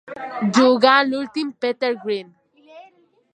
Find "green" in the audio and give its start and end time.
2.07-2.33